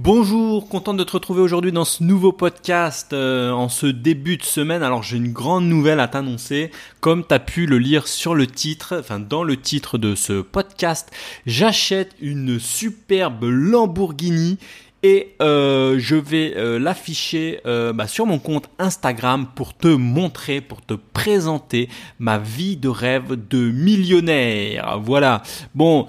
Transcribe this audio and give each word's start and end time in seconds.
Bonjour, 0.00 0.68
content 0.68 0.94
de 0.94 1.02
te 1.02 1.10
retrouver 1.10 1.40
aujourd'hui 1.40 1.72
dans 1.72 1.84
ce 1.84 2.04
nouveau 2.04 2.30
podcast 2.30 3.12
euh, 3.12 3.50
en 3.50 3.68
ce 3.68 3.88
début 3.88 4.36
de 4.36 4.44
semaine. 4.44 4.84
Alors 4.84 5.02
j'ai 5.02 5.16
une 5.16 5.32
grande 5.32 5.64
nouvelle 5.64 5.98
à 5.98 6.06
t'annoncer. 6.06 6.70
Comme 7.00 7.26
tu 7.26 7.34
as 7.34 7.40
pu 7.40 7.66
le 7.66 7.78
lire 7.78 8.06
sur 8.06 8.36
le 8.36 8.46
titre, 8.46 8.96
enfin 9.00 9.18
dans 9.18 9.42
le 9.42 9.56
titre 9.56 9.98
de 9.98 10.14
ce 10.14 10.40
podcast, 10.40 11.10
j'achète 11.46 12.14
une 12.20 12.60
superbe 12.60 13.42
Lamborghini 13.42 14.58
et 15.02 15.36
euh, 15.40 15.96
je 15.98 16.16
vais 16.16 16.54
euh, 16.56 16.78
l'afficher 16.78 17.60
euh, 17.66 17.92
bah, 17.92 18.08
sur 18.08 18.26
mon 18.26 18.38
compte 18.38 18.68
Instagram 18.78 19.46
pour 19.54 19.76
te 19.76 19.86
montrer, 19.88 20.60
pour 20.60 20.84
te 20.84 20.94
présenter 20.94 21.88
ma 22.18 22.38
vie 22.38 22.76
de 22.76 22.88
rêve 22.88 23.36
de 23.48 23.70
millionnaire. 23.70 24.98
Voilà. 25.00 25.42
Bon, 25.74 26.06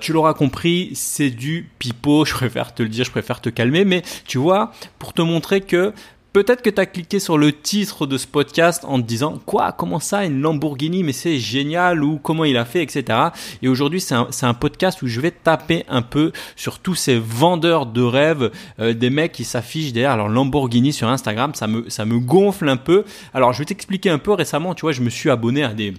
tu 0.00 0.12
l'auras 0.12 0.34
compris, 0.34 0.90
c'est 0.94 1.30
du 1.30 1.70
pipeau. 1.78 2.24
Je 2.24 2.32
préfère 2.32 2.74
te 2.74 2.82
le 2.82 2.88
dire, 2.88 3.04
je 3.04 3.10
préfère 3.10 3.40
te 3.40 3.48
calmer, 3.48 3.84
mais 3.84 4.02
tu 4.26 4.38
vois, 4.38 4.72
pour 4.98 5.12
te 5.12 5.22
montrer 5.22 5.60
que 5.60 5.92
Peut-être 6.36 6.60
que 6.60 6.68
tu 6.68 6.78
as 6.82 6.84
cliqué 6.84 7.18
sur 7.18 7.38
le 7.38 7.50
titre 7.50 8.04
de 8.04 8.18
ce 8.18 8.26
podcast 8.26 8.84
en 8.84 9.00
te 9.00 9.06
disant 9.06 9.40
quoi, 9.46 9.72
comment 9.72 10.00
ça, 10.00 10.26
une 10.26 10.42
Lamborghini, 10.42 11.02
mais 11.02 11.14
c'est 11.14 11.38
génial 11.38 12.04
ou 12.04 12.18
comment 12.18 12.44
il 12.44 12.58
a 12.58 12.66
fait, 12.66 12.82
etc. 12.82 13.18
Et 13.62 13.68
aujourd'hui, 13.68 14.02
c'est 14.02 14.14
un, 14.14 14.52
podcast 14.52 15.00
où 15.00 15.06
je 15.06 15.18
vais 15.22 15.30
taper 15.30 15.86
un 15.88 16.02
peu 16.02 16.32
sur 16.54 16.78
tous 16.78 16.94
ces 16.94 17.18
vendeurs 17.18 17.86
de 17.86 18.02
rêves, 18.02 18.50
euh, 18.80 18.92
des 18.92 19.08
mecs 19.08 19.32
qui 19.32 19.44
s'affichent 19.44 19.94
derrière 19.94 20.18
leur 20.18 20.28
Lamborghini 20.28 20.92
sur 20.92 21.08
Instagram. 21.08 21.54
Ça 21.54 21.68
me, 21.68 21.88
ça 21.88 22.04
me 22.04 22.18
gonfle 22.18 22.68
un 22.68 22.76
peu. 22.76 23.06
Alors, 23.32 23.54
je 23.54 23.60
vais 23.60 23.64
t'expliquer 23.64 24.10
un 24.10 24.18
peu 24.18 24.32
récemment, 24.32 24.74
tu 24.74 24.82
vois, 24.82 24.92
je 24.92 25.00
me 25.00 25.08
suis 25.08 25.30
abonné 25.30 25.64
à 25.64 25.72
des 25.72 25.94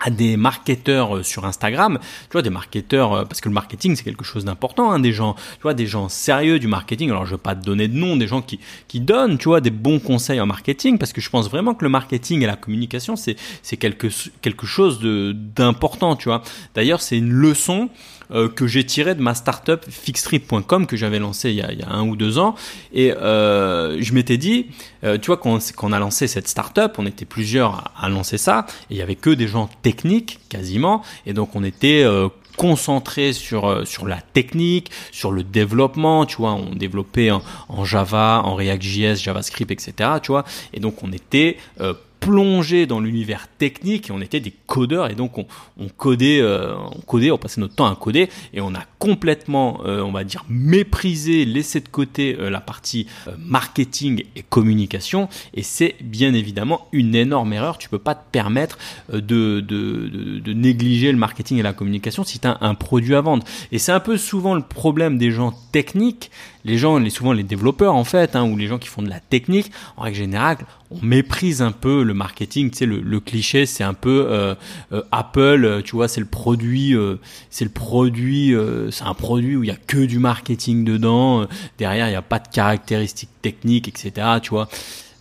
à 0.00 0.10
des 0.10 0.36
marketeurs 0.36 1.16
euh, 1.16 1.22
sur 1.22 1.44
Instagram, 1.44 1.98
tu 2.00 2.32
vois, 2.32 2.42
des 2.42 2.50
marketeurs, 2.50 3.12
euh, 3.12 3.24
parce 3.24 3.40
que 3.40 3.48
le 3.48 3.54
marketing 3.54 3.96
c'est 3.96 4.04
quelque 4.04 4.24
chose 4.24 4.44
d'important, 4.44 4.90
hein, 4.92 5.00
des 5.00 5.12
gens, 5.12 5.34
tu 5.34 5.62
vois, 5.62 5.74
des 5.74 5.86
gens 5.86 6.08
sérieux 6.08 6.58
du 6.58 6.68
marketing. 6.68 7.10
Alors 7.10 7.26
je 7.26 7.32
vais 7.32 7.40
pas 7.40 7.54
te 7.54 7.64
donner 7.64 7.88
de 7.88 7.96
nom, 7.96 8.16
des 8.16 8.26
gens 8.26 8.42
qui 8.42 8.60
qui 8.86 9.00
donnent, 9.00 9.38
tu 9.38 9.48
vois, 9.48 9.60
des 9.60 9.70
bons 9.70 9.98
conseils 9.98 10.40
en 10.40 10.46
marketing, 10.46 10.98
parce 10.98 11.12
que 11.12 11.20
je 11.20 11.30
pense 11.30 11.50
vraiment 11.50 11.74
que 11.74 11.84
le 11.84 11.90
marketing 11.90 12.42
et 12.42 12.46
la 12.46 12.56
communication 12.56 13.16
c'est 13.16 13.36
quelque 13.76 14.08
quelque 14.40 14.66
chose 14.66 15.00
d'important, 15.00 16.16
tu 16.16 16.28
vois. 16.28 16.42
D'ailleurs 16.74 17.00
c'est 17.00 17.18
une 17.18 17.32
leçon 17.32 17.90
euh, 18.30 18.48
que 18.48 18.66
j'ai 18.66 18.84
tiré 18.84 19.14
de 19.14 19.22
ma 19.22 19.34
startup 19.34 19.84
fixtrip.com 19.88 20.86
que 20.86 20.96
j'avais 20.96 21.18
lancé 21.18 21.50
il 21.50 21.56
y, 21.56 21.62
a, 21.62 21.72
il 21.72 21.78
y, 21.78 21.82
a, 21.82 21.90
un 21.90 22.06
ou 22.06 22.16
deux 22.16 22.38
ans. 22.38 22.54
Et 22.92 23.12
euh, 23.12 24.00
je 24.00 24.12
m'étais 24.12 24.36
dit, 24.36 24.66
euh, 25.04 25.18
tu 25.18 25.26
vois, 25.28 25.36
quand, 25.36 25.58
on 25.82 25.92
a 25.92 25.98
lancé 25.98 26.26
cette 26.26 26.48
startup, 26.48 26.92
on 26.98 27.06
était 27.06 27.24
plusieurs 27.24 27.92
à, 27.96 28.08
lancer 28.08 28.38
ça, 28.38 28.66
et 28.90 28.94
il 28.94 28.96
y 28.96 29.02
avait 29.02 29.14
que 29.14 29.30
des 29.30 29.48
gens 29.48 29.68
techniques 29.82 30.40
quasiment, 30.48 31.02
et 31.26 31.32
donc 31.32 31.54
on 31.54 31.64
était 31.64 32.02
euh, 32.04 32.28
concentré 32.56 33.32
sur 33.32 33.86
sur 33.86 34.06
la 34.06 34.20
technique, 34.20 34.90
sur 35.12 35.30
le 35.30 35.44
développement, 35.44 36.26
tu 36.26 36.38
vois, 36.38 36.54
on 36.54 36.74
développait 36.74 37.30
en, 37.30 37.42
en 37.68 37.84
Java, 37.84 38.42
en 38.44 38.54
React.js, 38.56 39.16
JavaScript, 39.16 39.70
etc. 39.70 40.10
Tu 40.22 40.32
vois, 40.32 40.44
et 40.72 40.80
donc 40.80 41.02
on 41.02 41.12
était 41.12 41.56
euh, 41.80 41.94
plongé 42.28 42.84
dans 42.84 43.00
l'univers 43.00 43.48
technique 43.56 44.10
et 44.10 44.12
on 44.12 44.20
était 44.20 44.38
des 44.38 44.52
codeurs 44.66 45.10
et 45.10 45.14
donc 45.14 45.38
on, 45.38 45.46
codait, 45.96 46.42
euh, 46.42 46.74
on 46.76 47.00
codait, 47.00 47.30
on 47.30 47.38
passait 47.38 47.58
notre 47.58 47.74
temps 47.74 47.90
à 47.90 47.96
coder 47.96 48.28
et 48.52 48.60
on 48.60 48.74
a 48.74 48.82
complètement, 48.98 49.80
euh, 49.86 50.02
on 50.02 50.12
va 50.12 50.24
dire, 50.24 50.44
méprisé, 50.50 51.46
laissé 51.46 51.80
de 51.80 51.88
côté 51.88 52.36
euh, 52.38 52.50
la 52.50 52.60
partie 52.60 53.06
marketing 53.38 54.24
et 54.36 54.42
communication 54.42 55.30
et 55.54 55.62
c'est 55.62 55.96
bien 56.02 56.34
évidemment 56.34 56.88
une 56.92 57.14
énorme 57.14 57.54
erreur. 57.54 57.78
Tu 57.78 57.88
peux 57.88 57.98
pas 57.98 58.14
te 58.14 58.30
permettre 58.30 58.76
de 59.10 60.52
négliger 60.52 61.10
le 61.10 61.18
marketing 61.18 61.56
et 61.56 61.62
la 61.62 61.72
communication 61.72 62.24
si 62.24 62.40
tu 62.40 62.46
as 62.46 62.58
un 62.60 62.74
produit 62.74 63.14
à 63.14 63.22
vendre. 63.22 63.42
Et 63.72 63.78
c'est 63.78 63.92
un 63.92 64.00
peu 64.00 64.18
souvent 64.18 64.54
le 64.54 64.60
problème 64.60 65.16
des 65.16 65.30
gens 65.30 65.54
techniques, 65.72 66.30
les 66.64 66.76
gens, 66.76 66.98
les, 66.98 67.08
souvent 67.08 67.32
les 67.32 67.42
développeurs 67.42 67.94
en 67.94 68.04
fait, 68.04 68.36
hein, 68.36 68.44
ou 68.44 68.56
les 68.58 68.66
gens 68.66 68.78
qui 68.78 68.88
font 68.88 69.02
de 69.02 69.08
la 69.08 69.20
technique, 69.20 69.72
en 69.96 70.02
règle 70.02 70.18
générale, 70.18 70.58
on 70.90 71.04
méprise 71.04 71.60
un 71.60 71.72
peu 71.72 72.02
le 72.02 72.14
marketing. 72.14 72.70
Tu 72.70 72.78
sais, 72.78 72.86
le, 72.86 73.00
le 73.00 73.20
cliché, 73.20 73.66
c'est 73.66 73.84
un 73.84 73.94
peu 73.94 74.26
euh, 74.28 74.54
euh, 74.92 75.02
Apple. 75.12 75.64
Euh, 75.64 75.82
tu 75.82 75.96
vois, 75.96 76.08
c'est 76.08 76.20
le 76.20 76.26
produit, 76.26 76.94
c'est 77.50 77.64
le 77.64 77.70
produit, 77.70 78.54
c'est 78.90 79.04
un 79.04 79.14
produit 79.14 79.56
où 79.56 79.64
il 79.64 79.68
y 79.68 79.72
a 79.72 79.76
que 79.76 80.04
du 80.04 80.18
marketing 80.18 80.84
dedans. 80.84 81.46
derrière, 81.78 82.08
il 82.08 82.10
n'y 82.10 82.16
a 82.16 82.22
pas 82.22 82.38
de 82.38 82.48
caractéristiques 82.48 83.30
techniques, 83.42 83.88
etc. 83.88 84.26
Tu 84.42 84.50
vois. 84.50 84.68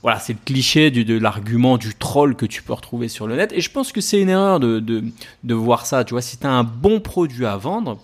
Voilà, 0.03 0.19
c'est 0.19 0.33
le 0.33 0.39
cliché 0.45 0.91
du, 0.91 1.03
de 1.03 1.17
l'argument 1.17 1.77
du 1.77 1.94
troll 1.95 2.35
que 2.35 2.45
tu 2.45 2.61
peux 2.61 2.73
retrouver 2.73 3.09
sur 3.09 3.27
le 3.27 3.35
net. 3.35 3.51
Et 3.51 3.61
je 3.61 3.72
pense 3.72 3.91
que 3.91 4.00
c'est 4.00 4.22
une 4.22 4.29
erreur 4.29 4.59
de, 4.59 4.79
de, 4.79 5.03
de 5.44 5.53
voir 5.53 5.85
ça. 5.85 6.03
Tu 6.03 6.13
vois, 6.13 6.22
si 6.22 6.38
tu 6.38 6.45
as 6.45 6.51
un 6.51 6.63
bon 6.63 7.00
produit 7.00 7.45
à 7.45 7.57
vendre 7.57 8.00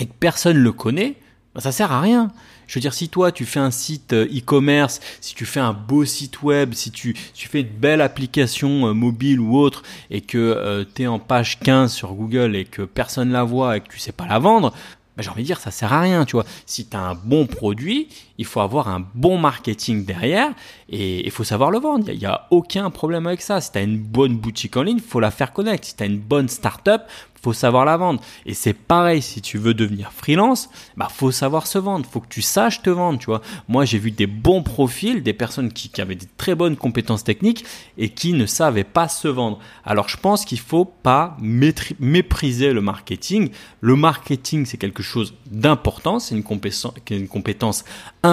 et 0.00 0.06
que 0.06 0.12
personne 0.18 0.58
le 0.58 0.72
connaît, 0.72 1.14
ben, 1.58 1.62
ça 1.62 1.72
sert 1.72 1.90
à 1.90 2.00
rien. 2.00 2.30
Je 2.68 2.74
veux 2.74 2.80
dire, 2.80 2.94
si 2.94 3.08
toi 3.08 3.32
tu 3.32 3.44
fais 3.44 3.58
un 3.58 3.72
site 3.72 4.12
euh, 4.12 4.26
e-commerce, 4.26 5.00
si 5.20 5.34
tu 5.34 5.44
fais 5.44 5.58
un 5.58 5.72
beau 5.72 6.04
site 6.04 6.42
web, 6.42 6.72
si 6.72 6.92
tu, 6.92 7.16
tu 7.34 7.48
fais 7.48 7.62
une 7.62 7.66
belle 7.66 8.00
application 8.00 8.86
euh, 8.86 8.92
mobile 8.92 9.40
ou 9.40 9.58
autre 9.58 9.82
et 10.08 10.20
que 10.20 10.38
euh, 10.38 10.84
tu 10.94 11.02
es 11.02 11.06
en 11.08 11.18
page 11.18 11.58
15 11.58 11.92
sur 11.92 12.14
Google 12.14 12.54
et 12.54 12.64
que 12.64 12.82
personne 12.82 13.32
la 13.32 13.42
voit 13.42 13.76
et 13.76 13.80
que 13.80 13.88
tu 13.88 13.98
sais 13.98 14.12
pas 14.12 14.28
la 14.28 14.38
vendre, 14.38 14.70
bah, 15.16 15.24
j'ai 15.24 15.30
envie 15.30 15.42
de 15.42 15.46
dire, 15.46 15.58
ça 15.58 15.72
sert 15.72 15.92
à 15.92 16.00
rien, 16.00 16.24
tu 16.24 16.36
vois. 16.36 16.44
Si 16.64 16.86
tu 16.86 16.96
as 16.96 17.00
un 17.00 17.16
bon 17.16 17.46
produit, 17.46 18.06
il 18.38 18.44
faut 18.44 18.60
avoir 18.60 18.88
un 18.88 19.04
bon 19.14 19.36
marketing 19.36 20.04
derrière 20.04 20.52
et 20.88 21.26
il 21.26 21.30
faut 21.30 21.44
savoir 21.44 21.70
le 21.70 21.78
vendre. 21.78 22.08
Il 22.08 22.18
n'y 22.18 22.26
a, 22.26 22.46
aucun 22.50 22.88
problème 22.90 23.26
avec 23.26 23.42
ça. 23.42 23.60
Si 23.60 23.72
tu 23.72 23.78
as 23.78 23.82
une 23.82 23.98
bonne 23.98 24.36
boutique 24.36 24.76
en 24.76 24.82
ligne, 24.82 24.98
il 24.98 25.02
faut 25.02 25.20
la 25.20 25.32
faire 25.32 25.52
connaître. 25.52 25.86
Si 25.86 25.96
tu 25.96 26.02
as 26.04 26.06
une 26.06 26.18
bonne 26.18 26.48
startup, 26.48 27.02
faut 27.42 27.52
savoir 27.52 27.84
la 27.84 27.96
vendre. 27.96 28.20
Et 28.46 28.54
c'est 28.54 28.72
pareil, 28.72 29.22
si 29.22 29.40
tu 29.40 29.58
veux 29.58 29.74
devenir 29.74 30.12
freelance, 30.12 30.68
bah 30.96 31.08
faut 31.08 31.30
savoir 31.30 31.66
se 31.66 31.78
vendre, 31.78 32.06
faut 32.06 32.20
que 32.20 32.28
tu 32.28 32.42
saches 32.42 32.82
te 32.82 32.90
vendre, 32.90 33.18
tu 33.18 33.26
vois. 33.26 33.42
Moi, 33.68 33.84
j'ai 33.84 33.98
vu 33.98 34.10
des 34.10 34.26
bons 34.26 34.62
profils, 34.62 35.22
des 35.22 35.32
personnes 35.32 35.72
qui, 35.72 35.88
qui, 35.88 36.00
avaient 36.00 36.14
des 36.14 36.26
très 36.36 36.54
bonnes 36.54 36.76
compétences 36.76 37.24
techniques 37.24 37.64
et 37.96 38.08
qui 38.08 38.32
ne 38.32 38.46
savaient 38.46 38.84
pas 38.84 39.08
se 39.08 39.28
vendre. 39.28 39.58
Alors, 39.84 40.08
je 40.08 40.16
pense 40.16 40.44
qu'il 40.44 40.58
faut 40.58 40.84
pas 40.84 41.36
mépriser 41.40 42.72
le 42.72 42.80
marketing. 42.80 43.50
Le 43.80 43.96
marketing, 43.96 44.66
c'est 44.66 44.78
quelque 44.78 45.02
chose 45.02 45.34
d'important, 45.46 46.18
c'est 46.18 46.34
une 46.34 46.42
compétence, 46.42 46.92
une 47.10 47.28
compétence 47.28 47.84
importante. 48.22 48.27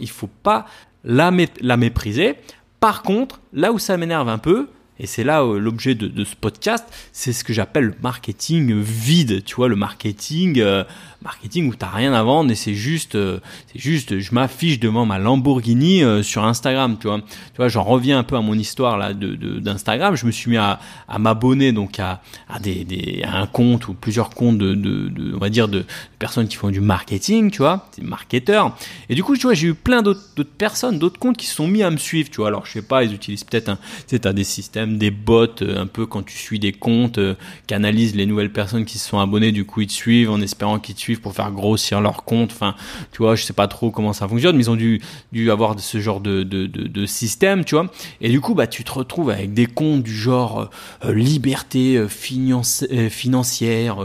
Il 0.00 0.10
faut 0.10 0.30
pas 0.42 0.66
la, 1.04 1.30
la 1.60 1.76
mépriser. 1.76 2.36
Par 2.80 3.02
contre, 3.02 3.40
là 3.52 3.72
où 3.72 3.78
ça 3.78 3.96
m'énerve 3.96 4.28
un 4.28 4.38
peu, 4.38 4.68
et 5.02 5.06
c'est 5.06 5.24
là 5.24 5.42
euh, 5.42 5.58
l'objet 5.58 5.94
de, 5.96 6.24
ce 6.24 6.36
podcast, 6.36 6.86
c'est 7.12 7.32
ce 7.32 7.42
que 7.42 7.52
j'appelle 7.52 7.86
le 7.86 7.94
marketing 8.02 8.80
vide, 8.80 9.44
tu 9.44 9.56
vois, 9.56 9.68
le 9.68 9.76
marketing 9.76 10.60
euh, 10.60 10.84
marketing 11.22 11.68
où 11.68 11.74
t'as 11.74 11.88
rien 11.88 12.12
à 12.12 12.22
vendre 12.22 12.50
et 12.50 12.54
c'est 12.54 12.74
juste, 12.74 13.14
euh, 13.14 13.38
c'est 13.72 13.78
juste, 13.78 14.18
je 14.18 14.34
m'affiche 14.34 14.78
devant 14.80 15.06
ma 15.06 15.18
Lamborghini 15.18 16.02
euh, 16.02 16.22
sur 16.22 16.44
Instagram, 16.44 16.96
tu 17.00 17.06
vois. 17.06 17.20
Tu 17.20 17.56
vois, 17.56 17.68
j'en 17.68 17.82
reviens 17.82 18.18
un 18.18 18.22
peu 18.22 18.36
à 18.36 18.40
mon 18.40 18.54
histoire 18.54 18.98
là 18.98 19.14
de 19.14 19.32
d'Instagram. 19.60 20.16
je 20.16 20.26
me 20.26 20.30
suis 20.30 20.50
mis 20.50 20.56
à, 20.56 20.80
à 21.08 21.18
m'abonner 21.18 21.72
donc 21.72 21.98
à, 22.00 22.20
à 22.48 22.58
des, 22.58 22.84
des 22.84 23.22
un 23.24 23.46
compte 23.46 23.88
ou 23.88 23.94
plusieurs 23.94 24.30
comptes 24.30 24.58
de, 24.58 24.74
de, 24.74 25.08
de, 25.08 25.34
on 25.34 25.38
va 25.38 25.50
dire 25.50 25.68
de 25.68 25.84
personnes 26.18 26.48
qui 26.48 26.56
font 26.56 26.70
du 26.70 26.80
marketing, 26.80 27.50
tu 27.50 27.58
vois, 27.58 27.88
des 27.96 28.04
marketeurs. 28.04 28.76
Et 29.08 29.14
du 29.14 29.22
coup, 29.22 29.36
tu 29.36 29.42
vois, 29.42 29.54
j'ai 29.54 29.68
eu 29.68 29.74
plein 29.74 30.02
d'autres 30.02 30.42
personnes, 30.42 30.98
d'autres 30.98 31.18
comptes 31.18 31.36
qui 31.36 31.46
se 31.46 31.54
sont 31.54 31.68
mis 31.68 31.82
à 31.82 31.90
me 31.90 31.96
suivre, 31.96 32.30
tu 32.30 32.38
vois. 32.38 32.48
Alors, 32.48 32.66
je 32.66 32.72
sais 32.72 32.82
pas, 32.82 33.04
ils 33.04 33.14
utilisent 33.14 33.44
peut-être 33.44 33.68
un, 33.68 33.76
tu 34.08 34.18
sais, 34.22 34.32
des 34.32 34.44
systèmes, 34.44 34.91
des 34.98 35.10
bots, 35.10 35.46
euh, 35.62 35.80
un 35.80 35.86
peu 35.86 36.06
quand 36.06 36.22
tu 36.22 36.36
suis 36.36 36.58
des 36.58 36.72
comptes, 36.72 37.18
qui 37.66 37.74
analysent 37.74 38.16
les 38.16 38.26
nouvelles 38.26 38.52
personnes 38.52 38.84
qui 38.84 38.98
se 38.98 39.08
sont 39.08 39.18
abonnées, 39.18 39.52
du 39.52 39.64
coup, 39.64 39.80
ils 39.80 39.86
te 39.86 39.92
suivent 39.92 40.30
en 40.30 40.40
espérant 40.40 40.78
qu'ils 40.78 40.94
te 40.94 41.00
suivent 41.00 41.20
pour 41.20 41.34
faire 41.34 41.50
grossir 41.50 42.00
leur 42.00 42.24
compte. 42.24 42.52
Enfin, 42.52 42.74
tu 43.12 43.18
vois, 43.18 43.34
je 43.34 43.44
sais 43.44 43.52
pas 43.52 43.68
trop 43.68 43.90
comment 43.90 44.12
ça 44.12 44.28
fonctionne, 44.28 44.56
mais 44.56 44.64
ils 44.64 44.70
ont 44.70 44.76
dû, 44.76 45.00
dû 45.32 45.50
avoir 45.50 45.78
ce 45.78 46.00
genre 46.00 46.20
de, 46.20 46.42
de, 46.42 46.66
de, 46.66 47.06
système, 47.06 47.64
tu 47.64 47.74
vois. 47.74 47.90
Et 48.20 48.28
du 48.28 48.40
coup, 48.40 48.54
bah, 48.54 48.66
tu 48.66 48.84
te 48.84 48.92
retrouves 48.92 49.30
avec 49.30 49.54
des 49.54 49.66
comptes 49.66 50.02
du 50.02 50.14
genre 50.14 50.60
euh, 50.60 51.08
euh, 51.08 51.14
liberté 51.14 51.96
euh, 51.96 52.08
financière, 52.08 53.98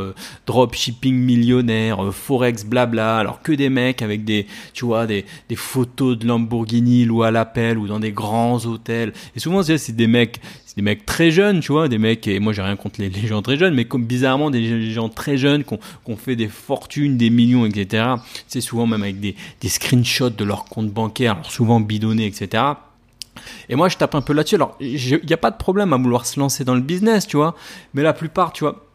dropshipping 0.45 1.15
millionnaire, 1.15 2.13
forex 2.13 2.65
blabla. 2.65 3.17
Alors 3.17 3.41
que 3.41 3.51
des 3.51 3.69
mecs 3.69 4.01
avec 4.01 4.23
des, 4.23 4.47
tu 4.73 4.85
vois, 4.85 5.07
des, 5.07 5.25
des 5.49 5.55
photos 5.55 6.17
de 6.17 6.27
Lamborghini 6.27 7.05
loués 7.05 7.27
à 7.27 7.31
l'appel 7.31 7.77
ou 7.77 7.87
dans 7.87 7.99
des 7.99 8.11
grands 8.11 8.65
hôtels. 8.65 9.13
Et 9.35 9.39
souvent, 9.39 9.63
c'est 9.63 9.95
des 9.95 10.07
mecs, 10.07 10.39
des 10.77 10.83
mecs 10.83 11.07
très 11.07 11.31
jeunes, 11.31 11.59
tu 11.59 11.71
vois, 11.71 11.87
des 11.87 11.97
mecs, 11.97 12.27
et 12.27 12.39
moi 12.39 12.53
j'ai 12.53 12.61
rien 12.61 12.75
contre 12.75 13.01
les, 13.01 13.09
gens 13.25 13.41
très 13.41 13.57
jeunes, 13.57 13.73
mais 13.73 13.85
comme 13.85 14.05
bizarrement 14.05 14.51
des 14.51 14.91
gens 14.91 15.09
très 15.09 15.35
jeunes 15.35 15.63
qui 15.63 15.73
ont, 16.05 16.15
fait 16.15 16.35
des 16.35 16.47
fortunes, 16.47 17.17
des 17.17 17.31
millions, 17.31 17.65
etc. 17.65 18.05
C'est 18.47 18.61
souvent 18.61 18.85
même 18.85 19.01
avec 19.01 19.19
des, 19.19 19.35
des 19.59 19.69
screenshots 19.69 20.29
de 20.29 20.43
leur 20.45 20.65
compte 20.65 20.91
bancaire, 20.91 21.33
alors 21.33 21.51
souvent 21.51 21.79
bidonnés, 21.79 22.27
etc. 22.27 22.63
Et 23.69 23.75
moi, 23.75 23.89
je 23.89 23.97
tape 23.97 24.13
un 24.13 24.21
peu 24.21 24.33
là-dessus. 24.33 24.55
Alors, 24.55 24.77
il 24.79 25.19
n'y 25.25 25.33
a 25.33 25.37
pas 25.37 25.51
de 25.51 25.57
problème 25.57 25.93
à 25.93 25.97
vouloir 25.97 26.27
se 26.27 26.39
lancer 26.39 26.63
dans 26.63 26.75
le 26.75 26.81
business, 26.81 27.25
tu 27.25 27.37
vois. 27.37 27.55
Mais 27.95 28.03
la 28.03 28.13
plupart, 28.13 28.53
tu 28.53 28.63
vois. 28.63 28.85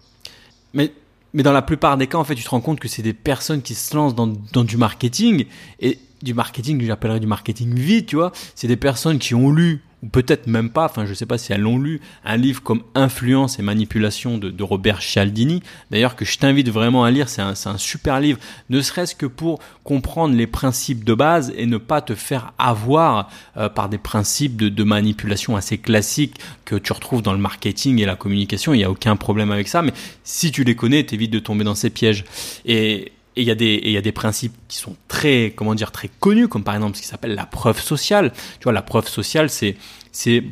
Mais, 0.74 0.92
mais 1.34 1.42
dans 1.42 1.52
la 1.52 1.62
plupart 1.62 1.96
des 1.96 2.06
cas, 2.06 2.18
en 2.18 2.24
fait, 2.24 2.34
tu 2.34 2.44
te 2.44 2.50
rends 2.50 2.60
compte 2.60 2.78
que 2.78 2.88
c'est 2.88 3.02
des 3.02 3.12
personnes 3.12 3.62
qui 3.62 3.74
se 3.74 3.94
lancent 3.96 4.14
dans, 4.14 4.32
dans 4.52 4.64
du 4.64 4.76
marketing. 4.76 5.46
Et 5.80 5.98
du 6.22 6.34
marketing 6.34 6.80
j'appellerais 6.84 7.20
du 7.20 7.26
marketing 7.26 7.74
vide, 7.74 8.06
tu 8.06 8.16
vois. 8.16 8.30
C'est 8.54 8.68
des 8.68 8.76
personnes 8.76 9.18
qui 9.18 9.34
ont 9.34 9.50
lu 9.50 9.82
ou 10.02 10.08
peut-être 10.08 10.46
même 10.46 10.70
pas, 10.70 10.84
enfin 10.86 11.06
je 11.06 11.14
sais 11.14 11.26
pas 11.26 11.38
si 11.38 11.52
elles 11.52 11.60
l'ont 11.60 11.78
lu, 11.78 12.00
un 12.24 12.36
livre 12.36 12.62
comme 12.62 12.82
Influence 12.94 13.58
et 13.58 13.62
manipulation 13.62 14.38
de, 14.38 14.62
Robert 14.62 15.02
Cialdini, 15.02 15.62
d'ailleurs 15.90 16.16
que 16.16 16.24
je 16.24 16.38
t'invite 16.38 16.68
vraiment 16.68 17.04
à 17.04 17.10
lire, 17.10 17.28
c'est 17.28 17.42
un, 17.42 17.54
super 17.76 18.20
livre, 18.20 18.38
ne 18.70 18.80
serait-ce 18.80 19.14
que 19.14 19.26
pour 19.26 19.60
comprendre 19.82 20.34
les 20.34 20.46
principes 20.46 21.04
de 21.04 21.14
base 21.14 21.52
et 21.56 21.66
ne 21.66 21.78
pas 21.78 22.00
te 22.00 22.14
faire 22.14 22.52
avoir 22.58 23.28
euh, 23.56 23.68
par 23.68 23.88
des 23.88 23.98
principes 23.98 24.56
de, 24.56 24.68
de, 24.68 24.84
manipulation 24.84 25.56
assez 25.56 25.78
classiques 25.78 26.38
que 26.64 26.76
tu 26.76 26.92
retrouves 26.92 27.22
dans 27.22 27.32
le 27.32 27.38
marketing 27.38 27.98
et 28.00 28.04
la 28.04 28.16
communication, 28.16 28.74
il 28.74 28.78
n'y 28.78 28.84
a 28.84 28.90
aucun 28.90 29.16
problème 29.16 29.50
avec 29.50 29.68
ça, 29.68 29.82
mais 29.82 29.92
si 30.24 30.52
tu 30.52 30.64
les 30.64 30.76
connais, 30.76 31.04
t'évites 31.04 31.32
de 31.32 31.38
tomber 31.38 31.64
dans 31.64 31.74
ces 31.74 31.90
pièges. 31.90 32.24
Et 32.64 33.12
et 33.36 33.42
il 33.42 33.46
y 33.46 33.50
a 33.50 33.54
des 33.54 33.80
il 33.84 33.92
y 33.92 33.96
a 33.96 34.02
des 34.02 34.12
principes 34.12 34.54
qui 34.68 34.76
sont 34.78 34.96
très 35.08 35.52
comment 35.56 35.74
dire 35.74 35.90
très 35.90 36.08
connus 36.20 36.48
comme 36.48 36.64
par 36.64 36.74
exemple 36.74 36.96
ce 36.96 37.02
qui 37.02 37.08
s'appelle 37.08 37.34
la 37.34 37.46
preuve 37.46 37.80
sociale 37.80 38.32
tu 38.58 38.64
vois 38.64 38.72
la 38.72 38.82
preuve 38.82 39.08
sociale 39.08 39.50
c'est 39.50 39.76
c'est 40.10 40.44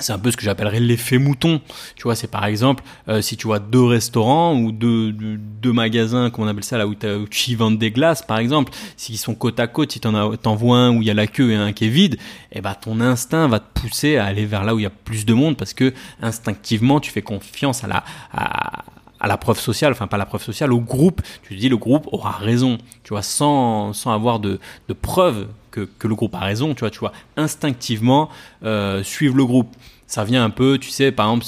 c'est 0.00 0.12
un 0.12 0.18
peu 0.18 0.30
ce 0.30 0.36
que 0.36 0.42
j'appellerais 0.42 0.80
l'effet 0.80 1.18
mouton. 1.18 1.60
Tu 1.94 2.04
vois, 2.04 2.14
c'est 2.14 2.30
par 2.30 2.44
exemple 2.44 2.82
euh, 3.08 3.20
si 3.22 3.36
tu 3.36 3.46
vois 3.46 3.58
deux 3.58 3.84
restaurants 3.84 4.58
ou 4.58 4.72
deux, 4.72 5.12
deux, 5.12 5.72
magasins, 5.72 6.30
comment 6.30 6.46
on 6.46 6.50
appelle 6.50 6.64
ça 6.64 6.78
là 6.78 6.86
où, 6.86 6.94
tu 6.94 7.50
y 7.50 7.54
vends 7.54 7.70
des 7.70 7.90
glaces, 7.90 8.22
par 8.22 8.38
exemple, 8.38 8.72
s'ils 8.96 9.18
sont 9.18 9.34
côte 9.34 9.58
à 9.58 9.66
côte, 9.66 9.92
si 9.92 10.00
t'en 10.00 10.36
t'en 10.36 10.54
vois 10.54 10.78
un 10.78 10.96
où 10.96 11.02
il 11.02 11.08
y 11.08 11.10
a 11.10 11.14
la 11.14 11.26
queue 11.26 11.50
et 11.50 11.56
un 11.56 11.72
qui 11.72 11.86
est 11.86 11.88
vide, 11.88 12.18
eh 12.52 12.60
ben 12.60 12.74
ton 12.74 13.00
instinct 13.00 13.48
va 13.48 13.60
te 13.60 13.80
pousser 13.80 14.16
à 14.16 14.26
aller 14.26 14.46
vers 14.46 14.64
là 14.64 14.74
où 14.74 14.78
il 14.78 14.82
y 14.82 14.86
a 14.86 14.90
plus 14.90 15.26
de 15.26 15.34
monde 15.34 15.56
parce 15.56 15.74
que 15.74 15.92
instinctivement 16.22 17.00
tu 17.00 17.10
fais 17.10 17.22
confiance 17.22 17.84
à 17.84 17.88
la 17.88 18.04
à 19.26 19.28
la 19.28 19.36
preuve 19.36 19.58
sociale, 19.58 19.90
enfin 19.90 20.06
pas 20.06 20.18
la 20.18 20.24
preuve 20.24 20.42
sociale, 20.42 20.72
au 20.72 20.80
groupe. 20.80 21.20
Tu 21.42 21.54
te 21.56 21.60
dis 21.60 21.68
le 21.68 21.76
groupe 21.76 22.06
aura 22.12 22.30
raison, 22.30 22.78
tu 23.02 23.10
vois, 23.10 23.22
sans, 23.22 23.92
sans 23.92 24.12
avoir 24.12 24.38
de, 24.38 24.60
de 24.88 24.94
preuves 24.94 25.48
que, 25.72 25.80
que 25.98 26.06
le 26.06 26.14
groupe 26.14 26.34
a 26.36 26.38
raison, 26.38 26.74
tu 26.74 26.80
vois, 26.80 26.90
tu 26.90 27.00
vois, 27.00 27.12
instinctivement 27.36 28.30
euh, 28.62 29.02
suivre 29.02 29.36
le 29.36 29.44
groupe 29.44 29.74
ça 30.06 30.24
vient 30.24 30.44
un 30.44 30.50
peu, 30.50 30.78
tu 30.78 30.90
sais, 30.90 31.10
par 31.10 31.26
exemple, 31.26 31.44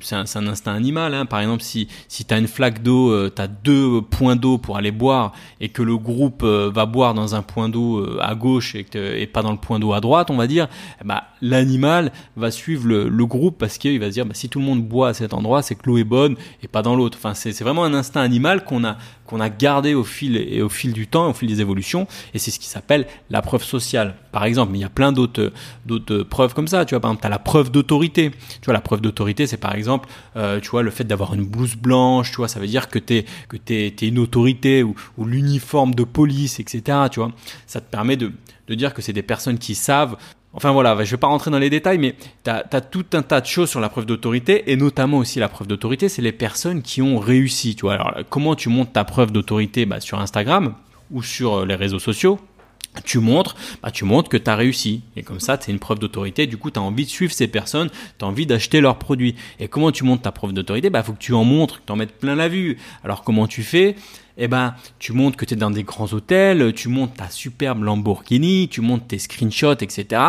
c'est 0.00 0.14
un, 0.14 0.46
instinct 0.46 0.74
animal. 0.74 1.12
Hein. 1.14 1.26
Par 1.26 1.40
exemple, 1.40 1.62
si, 1.62 1.88
si 2.08 2.24
tu 2.24 2.32
as 2.32 2.38
une 2.38 2.46
flaque 2.46 2.82
d'eau, 2.82 3.10
euh, 3.10 3.30
tu 3.34 3.42
as 3.42 3.48
deux 3.48 4.00
points 4.00 4.36
d'eau 4.36 4.56
pour 4.56 4.76
aller 4.78 4.90
boire 4.90 5.32
et 5.60 5.68
que 5.68 5.82
le 5.82 5.96
groupe 5.98 6.42
euh, 6.42 6.70
va 6.72 6.86
boire 6.86 7.12
dans 7.12 7.34
un 7.34 7.42
point 7.42 7.68
d'eau 7.68 7.98
euh, 7.98 8.18
à 8.22 8.34
gauche 8.34 8.74
et, 8.74 9.26
pas 9.26 9.42
dans 9.42 9.52
le 9.52 9.58
point 9.58 9.78
d'eau 9.78 9.92
à 9.92 10.00
droite, 10.00 10.30
on 10.30 10.36
va 10.36 10.46
dire, 10.46 10.68
bah, 11.04 11.24
l'animal 11.42 12.12
va 12.36 12.50
suivre 12.50 12.86
le, 12.88 13.26
groupe 13.28 13.58
parce 13.58 13.76
qu'il 13.76 14.00
va 14.00 14.06
se 14.06 14.12
dire, 14.12 14.24
bah, 14.24 14.32
si 14.34 14.48
tout 14.48 14.58
le 14.58 14.64
monde 14.64 14.82
boit 14.82 15.08
à 15.08 15.14
cet 15.14 15.34
endroit, 15.34 15.60
c'est 15.60 15.74
que 15.74 15.82
l'eau 15.84 15.98
est 15.98 16.04
bonne 16.04 16.36
et 16.62 16.68
pas 16.68 16.80
dans 16.80 16.96
l'autre. 16.96 17.18
Enfin, 17.20 17.34
c'est 17.34 17.58
vraiment 17.60 17.84
un 17.84 17.92
instinct 17.92 18.22
animal 18.22 18.64
qu'on 18.64 18.84
a 18.84 18.96
qu'on 19.28 19.40
a 19.40 19.50
gardé 19.50 19.92
au 19.92 20.04
fil 20.04 20.38
et 20.38 20.62
au 20.62 20.70
fil 20.70 20.94
du 20.94 21.06
temps, 21.06 21.28
au 21.28 21.34
fil 21.34 21.48
des 21.48 21.60
évolutions, 21.60 22.06
et 22.32 22.38
c'est 22.38 22.50
ce 22.50 22.58
qui 22.58 22.66
s'appelle 22.66 23.06
la 23.28 23.42
preuve 23.42 23.62
sociale. 23.62 24.14
Par 24.32 24.44
exemple, 24.44 24.72
mais 24.72 24.78
il 24.78 24.80
y 24.80 24.84
a 24.84 24.88
plein 24.88 25.12
d'autres 25.12 25.52
d'autres 25.84 26.22
preuves 26.22 26.54
comme 26.54 26.66
ça. 26.66 26.86
Tu 26.86 26.94
vois, 26.94 27.00
par 27.00 27.10
exemple, 27.10 27.20
tu 27.20 27.26
as 27.26 27.30
la 27.30 27.38
preuve 27.38 27.70
Tu 28.06 28.30
vois, 28.64 28.74
la 28.74 28.80
preuve 28.80 29.00
d'autorité, 29.00 29.46
c'est 29.46 29.56
par 29.56 29.74
exemple, 29.74 30.08
euh, 30.36 30.60
tu 30.60 30.70
vois, 30.70 30.82
le 30.82 30.90
fait 30.90 31.04
d'avoir 31.04 31.34
une 31.34 31.44
blouse 31.44 31.76
blanche. 31.76 32.30
Tu 32.30 32.36
vois, 32.36 32.48
ça 32.48 32.60
veut 32.60 32.66
dire 32.66 32.88
que 32.88 32.98
t'es 32.98 33.24
que 33.48 33.56
t'es 33.56 33.94
es 34.00 34.08
une 34.08 34.18
autorité 34.18 34.82
ou, 34.82 34.94
l'uniforme 35.24 35.94
de 35.94 36.04
police, 36.04 36.60
etc. 36.60 36.82
Tu 37.10 37.20
vois, 37.20 37.32
ça 37.66 37.80
te 37.80 37.90
permet 37.90 38.16
de 38.16 38.32
de 38.68 38.74
dire 38.74 38.92
que 38.92 39.02
c'est 39.02 39.12
des 39.14 39.22
personnes 39.22 39.58
qui 39.58 39.74
savent 39.74 40.16
Enfin 40.54 40.72
voilà, 40.72 41.04
je 41.04 41.10
vais 41.10 41.18
pas 41.18 41.26
rentrer 41.26 41.50
dans 41.50 41.58
les 41.58 41.68
détails, 41.68 41.98
mais 41.98 42.14
tu 42.42 42.50
as, 42.50 42.80
tout 42.80 43.04
un 43.12 43.22
tas 43.22 43.40
de 43.40 43.46
choses 43.46 43.68
sur 43.68 43.80
la 43.80 43.90
preuve 43.90 44.06
d'autorité, 44.06 44.72
et 44.72 44.76
notamment 44.76 45.18
aussi 45.18 45.38
la 45.38 45.48
preuve 45.48 45.66
d'autorité, 45.66 46.08
c'est 46.08 46.22
les 46.22 46.32
personnes 46.32 46.80
qui 46.82 47.02
ont 47.02 47.18
réussi. 47.18 47.76
Tu 47.76 47.82
vois, 47.82 47.94
alors 47.94 48.14
comment 48.30 48.54
tu 48.54 48.68
montes 48.70 48.92
ta 48.92 49.04
preuve 49.04 49.30
d'autorité 49.30 49.84
bah, 49.84 50.00
sur 50.00 50.18
Instagram 50.18 50.74
ou 51.10 51.22
sur 51.22 51.58
euh, 51.58 51.66
les 51.66 51.74
réseaux 51.74 51.98
sociaux? 51.98 52.38
Tu 53.04 53.18
montres, 53.18 53.56
bah 53.82 53.90
tu 53.90 54.04
montres 54.04 54.28
que 54.28 54.36
tu 54.36 54.50
as 54.50 54.56
réussi. 54.56 55.02
Et 55.16 55.22
comme 55.22 55.40
ça, 55.40 55.58
c'est 55.60 55.72
une 55.72 55.78
preuve 55.78 55.98
d'autorité. 55.98 56.46
Du 56.46 56.56
coup, 56.56 56.70
tu 56.70 56.78
as 56.78 56.82
envie 56.82 57.04
de 57.04 57.10
suivre 57.10 57.32
ces 57.32 57.48
personnes, 57.48 57.90
tu 58.18 58.24
as 58.24 58.28
envie 58.28 58.46
d'acheter 58.46 58.80
leurs 58.80 58.98
produits. 58.98 59.34
Et 59.60 59.68
comment 59.68 59.92
tu 59.92 60.04
montes 60.04 60.22
ta 60.22 60.32
preuve 60.32 60.52
d'autorité? 60.52 60.90
Bah, 60.90 61.02
faut 61.02 61.12
que 61.12 61.18
tu 61.18 61.32
en 61.32 61.44
montres, 61.44 61.80
que 61.80 61.86
tu 61.86 61.92
en 61.92 61.96
mettes 61.96 62.18
plein 62.18 62.34
la 62.34 62.48
vue. 62.48 62.78
Alors, 63.04 63.22
comment 63.22 63.46
tu 63.46 63.62
fais? 63.62 63.96
Eh 64.40 64.46
ben, 64.46 64.74
tu 65.00 65.12
montres 65.12 65.36
que 65.36 65.44
tu 65.44 65.54
es 65.54 65.56
dans 65.56 65.72
des 65.72 65.82
grands 65.82 66.12
hôtels, 66.12 66.72
tu 66.72 66.88
montes 66.88 67.16
ta 67.16 67.28
superbe 67.28 67.82
Lamborghini, 67.82 68.68
tu 68.68 68.80
montes 68.80 69.08
tes 69.08 69.18
screenshots, 69.18 69.72
etc. 69.80 70.22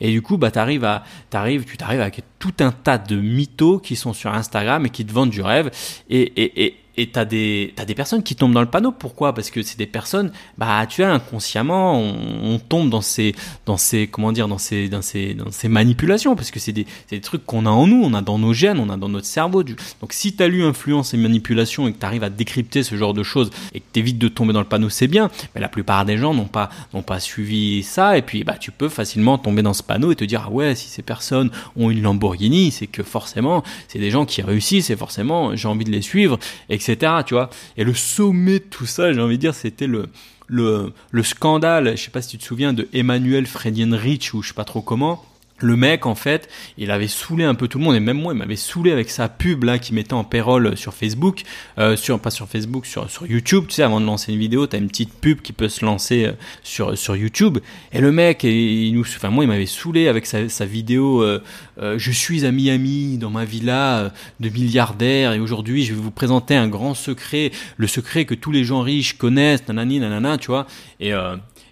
Et 0.00 0.12
du 0.12 0.22
coup, 0.22 0.38
bah, 0.38 0.52
t'arrives 0.52 0.84
à, 0.84 1.02
t'arrives, 1.30 1.64
tu 1.64 1.76
t'arrives 1.76 2.00
avec 2.00 2.22
tout 2.38 2.54
un 2.60 2.70
tas 2.70 2.96
de 2.96 3.16
mythos 3.16 3.80
qui 3.80 3.96
sont 3.96 4.12
sur 4.12 4.32
Instagram 4.32 4.86
et 4.86 4.90
qui 4.90 5.04
te 5.04 5.12
vendent 5.12 5.30
du 5.30 5.42
rêve. 5.42 5.72
Et, 6.08 6.20
et, 6.20 6.64
et, 6.64 6.76
et 6.96 7.08
t'as 7.08 7.24
des 7.24 7.72
t'as 7.76 7.84
des 7.84 7.94
personnes 7.94 8.22
qui 8.22 8.36
tombent 8.36 8.52
dans 8.52 8.60
le 8.60 8.66
panneau. 8.66 8.92
Pourquoi? 8.92 9.34
Parce 9.34 9.50
que 9.50 9.62
c'est 9.62 9.78
des 9.78 9.86
personnes, 9.86 10.32
bah 10.58 10.86
tu 10.86 11.02
as 11.02 11.12
inconsciemment, 11.12 12.00
on, 12.00 12.58
tombe 12.58 12.90
dans 12.90 13.02
ces 13.02 13.34
dans 13.66 13.76
ces 13.76 14.06
comment 14.06 14.32
dire 14.32 14.48
dans 14.48 14.58
ces 14.58 14.88
dans 14.88 15.02
ces 15.02 15.34
dans 15.34 15.50
ces 15.50 15.68
manipulations 15.68 16.34
parce 16.34 16.50
que 16.50 16.58
c'est 16.58 16.72
des 16.72 16.86
des 17.10 17.20
trucs 17.20 17.44
qu'on 17.44 17.66
a 17.66 17.70
en 17.70 17.86
nous, 17.86 18.02
on 18.02 18.14
a 18.14 18.22
dans 18.22 18.38
nos 18.38 18.52
gènes, 18.52 18.78
on 18.78 18.88
a 18.88 18.96
dans 18.96 19.08
notre 19.08 19.26
cerveau. 19.26 19.62
Donc 19.62 20.12
si 20.12 20.34
t'as 20.34 20.48
lu 20.48 20.64
influence 20.64 21.14
et 21.14 21.16
manipulation 21.16 21.86
et 21.86 21.92
que 21.92 21.98
t'arrives 21.98 22.24
à 22.24 22.30
décrypter 22.30 22.82
ce 22.82 22.96
genre 22.96 23.14
de 23.14 23.22
choses 23.22 23.50
et 23.74 23.80
que 23.80 23.86
t'évites 23.92 24.18
de 24.18 24.28
tomber 24.28 24.52
dans 24.52 24.60
le 24.60 24.66
panneau, 24.66 24.88
c'est 24.88 25.08
bien. 25.08 25.30
Mais 25.54 25.60
la 25.60 25.68
plupart 25.68 26.04
des 26.04 26.16
gens 26.16 26.34
n'ont 26.34 26.44
pas 26.44 26.70
n'ont 26.94 27.02
pas 27.02 27.20
suivi 27.20 27.82
ça 27.82 28.16
et 28.16 28.22
puis 28.22 28.44
bah 28.44 28.56
tu 28.58 28.70
peux 28.70 28.88
facilement 28.88 29.38
tomber 29.38 29.62
dans 29.62 29.74
ce 29.74 29.82
panneau 29.82 30.12
et 30.12 30.16
te 30.16 30.24
dire 30.24 30.44
ah 30.46 30.50
ouais 30.50 30.74
si 30.74 30.88
ces 30.88 31.02
personnes 31.02 31.50
ont 31.76 31.90
une 31.90 32.02
Lamborghini, 32.02 32.70
c'est 32.70 32.86
que 32.86 33.02
forcément 33.02 33.62
c'est 33.88 33.98
des 33.98 34.10
gens 34.10 34.24
qui 34.24 34.42
réussissent 34.42 34.90
et 34.90 34.96
forcément 34.96 35.54
j'ai 35.54 35.68
envie 35.68 35.84
de 35.84 35.90
les 35.90 36.02
suivre 36.02 36.38
et 36.88 36.96
tu 36.96 37.34
vois. 37.34 37.50
Et 37.76 37.84
le 37.84 37.94
sommet 37.94 38.58
de 38.58 38.64
tout 38.64 38.86
ça, 38.86 39.12
j'ai 39.12 39.20
envie 39.20 39.36
de 39.36 39.40
dire, 39.40 39.54
c'était 39.54 39.86
le, 39.86 40.06
le, 40.46 40.92
le 41.10 41.22
scandale, 41.22 41.96
je 41.96 42.02
sais 42.02 42.10
pas 42.10 42.22
si 42.22 42.30
tu 42.30 42.38
te 42.38 42.44
souviens, 42.44 42.72
de 42.72 42.88
Emmanuel 42.92 43.46
Fredienrich 43.46 44.34
ou 44.34 44.42
je 44.42 44.48
sais 44.48 44.54
pas 44.54 44.64
trop 44.64 44.82
comment, 44.82 45.24
le 45.58 45.76
mec, 45.76 46.06
en 46.06 46.14
fait, 46.14 46.48
il 46.76 46.90
avait 46.90 47.08
saoulé 47.08 47.44
un 47.44 47.54
peu 47.54 47.68
tout 47.68 47.78
le 47.78 47.84
monde, 47.84 47.96
et 47.96 48.00
même 48.00 48.18
moi, 48.18 48.34
il 48.34 48.38
m'avait 48.38 48.56
saoulé 48.56 48.92
avec 48.92 49.10
sa 49.10 49.28
pub 49.28 49.64
là 49.64 49.78
qui 49.78 49.94
mettait 49.94 50.12
en 50.12 50.24
payroll 50.24 50.76
sur 50.76 50.92
Facebook, 50.92 51.42
euh, 51.78 51.96
sur 51.96 52.20
pas 52.20 52.30
sur 52.30 52.46
Facebook, 52.48 52.86
sur 52.86 53.10
sur 53.10 53.26
YouTube. 53.26 53.64
Tu 53.68 53.76
sais, 53.76 53.82
avant 53.82 54.00
de 54.00 54.06
lancer 54.06 54.32
une 54.32 54.38
vidéo, 54.38 54.66
t'as 54.66 54.78
une 54.78 54.88
petite 54.88 55.12
pub 55.14 55.40
qui 55.40 55.52
peut 55.52 55.68
se 55.68 55.84
lancer 55.84 56.26
euh, 56.26 56.32
sur 56.62 56.96
sur 56.96 57.16
YouTube. 57.16 57.58
Et 57.92 58.00
le 58.00 58.12
mec, 58.12 58.44
il 58.44 58.92
nous, 58.92 59.02
enfin 59.02 59.30
moi, 59.30 59.44
il 59.44 59.48
m'avait 59.48 59.66
saoulé 59.66 60.08
avec 60.08 60.26
sa, 60.26 60.48
sa 60.48 60.66
vidéo. 60.66 61.22
Euh, 61.22 61.42
euh, 61.78 61.98
je 61.98 62.10
suis 62.10 62.44
à 62.44 62.52
Miami 62.52 63.18
dans 63.18 63.30
ma 63.30 63.44
villa 63.44 64.12
de 64.40 64.48
milliardaire, 64.48 65.32
et 65.32 65.40
aujourd'hui, 65.40 65.84
je 65.84 65.94
vais 65.94 66.00
vous 66.00 66.10
présenter 66.10 66.54
un 66.54 66.68
grand 66.68 66.94
secret, 66.94 67.50
le 67.76 67.86
secret 67.86 68.24
que 68.24 68.34
tous 68.34 68.52
les 68.52 68.64
gens 68.64 68.80
riches 68.80 69.14
connaissent, 69.16 69.66
nanani, 69.68 70.00
nanana, 70.00 70.38
tu 70.38 70.48
vois. 70.48 70.66
Et 71.00 71.12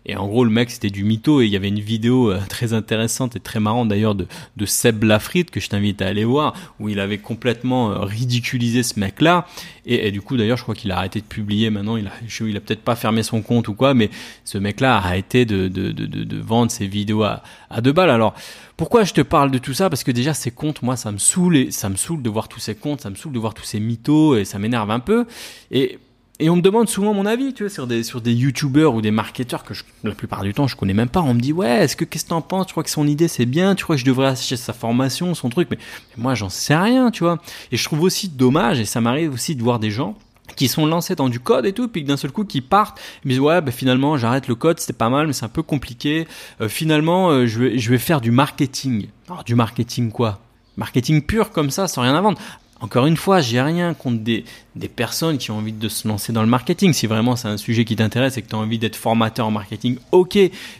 et 0.06 0.16
en 0.16 0.26
gros, 0.26 0.44
le 0.44 0.50
mec, 0.50 0.70
c'était 0.70 0.90
du 0.90 1.02
mytho. 1.02 1.40
Et 1.40 1.46
il 1.46 1.50
y 1.50 1.56
avait 1.56 1.68
une 1.68 1.80
vidéo 1.80 2.30
euh, 2.30 2.40
très 2.48 2.72
intéressante 2.74 3.36
et 3.36 3.40
très 3.40 3.60
marrante 3.60 3.88
d'ailleurs 3.88 4.14
de, 4.14 4.26
de 4.56 4.66
Seb 4.66 5.02
Lafrite 5.04 5.50
que 5.50 5.60
je 5.60 5.68
t'invite 5.68 6.02
à 6.02 6.06
aller 6.06 6.24
voir, 6.24 6.54
où 6.78 6.88
il 6.88 7.00
avait 7.00 7.18
complètement 7.18 7.90
euh, 7.90 8.00
ridiculisé 8.00 8.82
ce 8.82 9.00
mec-là. 9.00 9.46
Et, 9.86 10.10
du 10.10 10.22
coup, 10.22 10.38
d'ailleurs, 10.38 10.56
je 10.56 10.62
crois 10.62 10.74
qu'il 10.74 10.90
a 10.92 10.96
arrêté 10.96 11.20
de 11.20 11.26
publier 11.26 11.68
maintenant. 11.68 11.98
Il 11.98 12.06
a, 12.06 12.12
il 12.40 12.56
a 12.56 12.60
peut-être 12.60 12.82
pas 12.82 12.96
fermé 12.96 13.22
son 13.22 13.42
compte 13.42 13.68
ou 13.68 13.74
quoi, 13.74 13.92
mais 13.92 14.08
ce 14.44 14.56
mec-là 14.56 14.94
a 14.94 14.96
arrêté 14.96 15.44
de, 15.44 15.68
de, 15.68 15.92
de, 15.92 16.06
de, 16.06 16.40
vendre 16.40 16.70
ses 16.70 16.86
vidéos 16.86 17.22
à, 17.22 17.42
à 17.68 17.82
deux 17.82 17.92
balles. 17.92 18.08
Alors, 18.08 18.34
pourquoi 18.78 19.04
je 19.04 19.12
te 19.12 19.20
parle 19.20 19.50
de 19.50 19.58
tout 19.58 19.74
ça? 19.74 19.90
Parce 19.90 20.02
que 20.02 20.10
déjà, 20.10 20.32
ces 20.32 20.50
comptes, 20.50 20.80
moi, 20.80 20.96
ça 20.96 21.12
me 21.12 21.18
saoule. 21.18 21.56
Et 21.56 21.70
ça 21.70 21.90
me 21.90 21.96
saoule 21.96 22.22
de 22.22 22.30
voir 22.30 22.48
tous 22.48 22.60
ces 22.60 22.74
comptes, 22.74 23.02
ça 23.02 23.10
me 23.10 23.14
saoule 23.14 23.32
de 23.32 23.38
voir 23.38 23.52
tous 23.52 23.64
ces 23.64 23.78
mythos, 23.78 24.36
et 24.36 24.46
ça 24.46 24.58
m'énerve 24.58 24.90
un 24.90 25.00
peu. 25.00 25.26
Et 25.70 25.98
et 26.40 26.50
on 26.50 26.56
me 26.56 26.62
demande 26.62 26.88
souvent 26.88 27.14
mon 27.14 27.26
avis, 27.26 27.54
tu 27.54 27.62
vois, 27.62 27.70
sur 27.70 27.86
des 27.86 28.02
sur 28.02 28.20
des 28.20 28.32
youtubeurs 28.32 28.94
ou 28.94 29.00
des 29.00 29.12
marketeurs 29.12 29.62
que 29.62 29.72
je, 29.72 29.84
la 30.02 30.14
plupart 30.14 30.42
du 30.42 30.52
temps 30.52 30.66
je 30.66 30.74
connais 30.76 30.92
même 30.92 31.08
pas. 31.08 31.20
On 31.20 31.32
me 31.32 31.40
dit 31.40 31.52
ouais, 31.52 31.84
est-ce 31.84 31.94
que 31.94 32.04
qu'est-ce 32.04 32.24
que 32.24 32.30
t'en 32.30 32.40
penses? 32.40 32.66
Tu 32.66 32.72
crois 32.72 32.82
que 32.82 32.90
son 32.90 33.06
idée 33.06 33.28
c'est 33.28 33.46
bien? 33.46 33.76
Tu 33.76 33.84
crois 33.84 33.94
que 33.94 34.00
je 34.00 34.06
devrais 34.06 34.26
acheter 34.26 34.56
sa 34.56 34.72
formation, 34.72 35.34
son 35.34 35.48
truc? 35.48 35.68
Mais, 35.70 35.78
moi 36.16 36.34
j'en 36.34 36.48
sais 36.48 36.74
rien, 36.74 37.12
tu 37.12 37.22
vois. 37.22 37.38
Et 37.70 37.76
je 37.76 37.84
trouve 37.84 38.02
aussi 38.02 38.28
dommage 38.28 38.80
et 38.80 38.84
ça 38.84 39.00
m'arrive 39.00 39.32
aussi 39.32 39.54
de 39.54 39.62
voir 39.62 39.78
des 39.78 39.92
gens 39.92 40.16
qui 40.56 40.66
sont 40.66 40.86
lancés 40.86 41.14
dans 41.14 41.28
du 41.28 41.40
code 41.40 41.66
et 41.66 41.72
tout, 41.72 41.88
puis 41.88 42.04
d'un 42.04 42.16
seul 42.16 42.30
coup 42.30 42.44
qui 42.44 42.60
partent, 42.60 43.00
ils 43.24 43.28
me 43.28 43.32
disent 43.32 43.40
ouais, 43.40 43.60
bah, 43.60 43.70
finalement 43.70 44.18
j'arrête 44.18 44.48
le 44.48 44.56
code, 44.56 44.80
c'était 44.80 44.92
pas 44.92 45.08
mal, 45.08 45.28
mais 45.28 45.32
c'est 45.32 45.44
un 45.44 45.48
peu 45.48 45.62
compliqué. 45.62 46.26
Euh, 46.60 46.68
finalement, 46.68 47.30
euh, 47.30 47.46
je 47.46 47.60
vais 47.60 47.78
je 47.78 47.90
vais 47.90 47.98
faire 47.98 48.20
du 48.20 48.32
marketing. 48.32 49.06
Alors 49.28 49.44
du 49.44 49.54
marketing 49.54 50.10
quoi? 50.10 50.40
Marketing 50.76 51.22
pur 51.22 51.52
comme 51.52 51.70
ça, 51.70 51.86
sans 51.86 52.02
rien 52.02 52.16
à 52.16 52.20
vendre. 52.20 52.38
Encore 52.80 53.06
une 53.06 53.16
fois, 53.16 53.40
j'ai 53.40 53.62
rien 53.62 53.94
contre 53.94 54.22
des, 54.22 54.44
des 54.76 54.88
personnes 54.88 55.38
qui 55.38 55.50
ont 55.50 55.58
envie 55.58 55.72
de 55.72 55.88
se 55.88 56.08
lancer 56.08 56.32
dans 56.32 56.42
le 56.42 56.48
marketing. 56.48 56.92
Si 56.92 57.06
vraiment 57.06 57.36
c'est 57.36 57.48
un 57.48 57.56
sujet 57.56 57.84
qui 57.84 57.96
t'intéresse 57.96 58.36
et 58.36 58.42
que 58.42 58.48
tu 58.48 58.54
as 58.54 58.58
envie 58.58 58.78
d'être 58.78 58.96
formateur 58.96 59.46
en 59.46 59.50
marketing, 59.50 59.98
ok. 60.12 60.38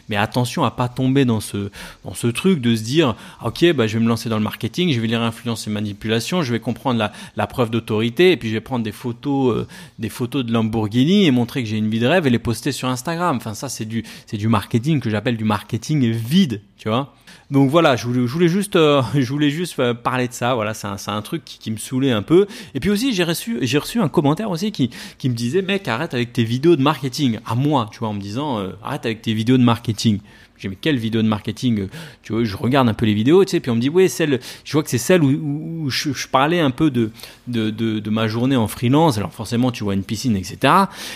Mais 0.09 0.15
attention 0.15 0.63
à 0.63 0.71
pas 0.71 0.89
tomber 0.89 1.25
dans 1.25 1.39
ce, 1.39 1.69
dans 2.03 2.13
ce 2.13 2.27
truc 2.27 2.61
de 2.61 2.75
se 2.75 2.83
dire, 2.83 3.15
ok, 3.43 3.73
bah, 3.73 3.87
je 3.87 3.97
vais 3.97 4.03
me 4.03 4.09
lancer 4.09 4.29
dans 4.29 4.37
le 4.37 4.43
marketing, 4.43 4.91
je 4.91 4.99
vais 4.99 5.07
lire 5.07 5.21
influence 5.21 5.67
et 5.67 5.69
manipulation, 5.69 6.41
je 6.41 6.51
vais 6.51 6.59
comprendre 6.59 6.99
la, 6.99 7.11
la 7.35 7.47
preuve 7.47 7.69
d'autorité 7.69 8.31
et 8.31 8.37
puis 8.37 8.49
je 8.49 8.53
vais 8.53 8.61
prendre 8.61 8.83
des 8.83 8.91
photos, 8.91 9.55
euh, 9.55 9.67
des 9.99 10.09
photos 10.09 10.45
de 10.45 10.51
Lamborghini 10.51 11.25
et 11.25 11.31
montrer 11.31 11.63
que 11.63 11.69
j'ai 11.69 11.77
une 11.77 11.89
vie 11.89 11.99
de 11.99 12.07
rêve 12.07 12.27
et 12.27 12.29
les 12.29 12.39
poster 12.39 12.71
sur 12.71 12.89
Instagram. 12.89 13.37
Enfin, 13.37 13.53
ça, 13.53 13.69
c'est 13.69 13.85
du, 13.85 14.03
c'est 14.27 14.37
du 14.37 14.47
marketing 14.47 14.99
que 14.99 15.09
j'appelle 15.09 15.37
du 15.37 15.45
marketing 15.45 16.11
vide, 16.11 16.61
tu 16.77 16.89
vois. 16.89 17.13
Donc 17.51 17.69
voilà, 17.69 17.95
je 17.95 18.07
voulais, 18.07 18.27
je 18.27 18.31
voulais 18.31 18.47
juste, 18.47 18.75
euh, 18.75 19.01
je 19.15 19.29
voulais 19.31 19.49
juste 19.49 19.77
euh, 19.79 19.93
parler 19.93 20.27
de 20.27 20.33
ça. 20.33 20.55
Voilà, 20.55 20.73
c'est 20.73 20.87
un, 20.87 20.97
un, 21.07 21.21
truc 21.21 21.43
qui, 21.45 21.59
qui, 21.59 21.71
me 21.71 21.77
saoulait 21.77 22.11
un 22.11 22.23
peu. 22.23 22.47
Et 22.73 22.79
puis 22.79 22.89
aussi, 22.89 23.13
j'ai 23.13 23.23
reçu, 23.23 23.59
j'ai 23.61 23.77
reçu 23.85 23.99
un 24.01 24.09
commentaire 24.09 24.49
aussi 24.49 24.71
qui, 24.71 24.89
qui 25.17 25.29
me 25.29 25.35
disait, 25.35 25.61
mec, 25.61 25.87
arrête 25.87 26.13
avec 26.13 26.33
tes 26.33 26.43
vidéos 26.43 26.75
de 26.75 26.81
marketing. 26.81 27.39
À 27.45 27.55
moi, 27.55 27.89
tu 27.91 27.99
vois, 27.99 28.09
en 28.09 28.13
me 28.13 28.19
disant, 28.19 28.59
euh, 28.59 28.71
arrête 28.83 29.05
avec 29.05 29.21
tes 29.21 29.33
vidéos 29.33 29.57
de 29.57 29.63
marketing. 29.63 30.19
J'ai 30.57 30.69
mais 30.69 30.77
quelle 30.79 30.97
vidéo 30.97 31.21
de 31.21 31.27
marketing 31.27 31.87
Tu 32.23 32.31
vois, 32.31 32.43
je 32.43 32.55
regarde 32.55 32.87
un 32.87 32.93
peu 32.93 33.05
les 33.05 33.13
vidéos, 33.13 33.43
tu 33.43 33.51
sais, 33.51 33.59
puis 33.59 33.71
on 33.71 33.75
me 33.75 33.81
dit, 33.81 33.89
oui, 33.89 34.07
celle, 34.07 34.39
je 34.63 34.71
vois 34.71 34.83
que 34.83 34.89
c'est 34.89 34.97
celle 34.97 35.21
où, 35.21 35.89
je, 35.89 36.27
parlais 36.27 36.61
un 36.61 36.71
peu 36.71 36.89
de, 36.91 37.11
de, 37.47 37.69
de, 37.69 37.99
de, 37.99 38.09
ma 38.09 38.27
journée 38.27 38.55
en 38.55 38.67
freelance. 38.67 39.17
Alors 39.17 39.33
forcément, 39.33 39.71
tu 39.71 39.83
vois 39.83 39.93
une 39.93 40.03
piscine, 40.03 40.37
etc. 40.37 40.73